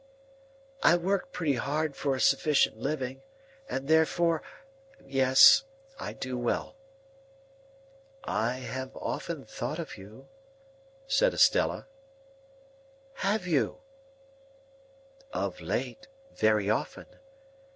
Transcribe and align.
"I 0.81 0.95
work 0.97 1.31
pretty 1.31 1.53
hard 1.57 1.95
for 1.95 2.15
a 2.15 2.19
sufficient 2.19 2.75
living, 2.75 3.21
and 3.69 3.87
therefore—yes, 3.87 5.63
I 5.99 6.13
do 6.13 6.39
well." 6.39 6.75
"I 8.23 8.53
have 8.53 8.95
often 8.95 9.45
thought 9.45 9.77
of 9.77 9.99
you," 9.99 10.27
said 11.05 11.35
Estella. 11.35 11.85
"Have 13.13 13.45
you?" 13.45 13.77
"Of 15.33 15.61
late, 15.61 16.07
very 16.33 16.67
often. 16.67 17.05